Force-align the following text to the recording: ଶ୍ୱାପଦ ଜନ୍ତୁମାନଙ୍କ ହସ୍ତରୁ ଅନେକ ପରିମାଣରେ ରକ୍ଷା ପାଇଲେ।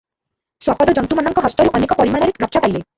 ଶ୍ୱାପଦ 0.67 0.97
ଜନ୍ତୁମାନଙ୍କ 0.99 1.45
ହସ୍ତରୁ 1.49 1.75
ଅନେକ 1.81 2.01
ପରିମାଣରେ 2.03 2.39
ରକ୍ଷା 2.47 2.67
ପାଇଲେ। 2.67 2.77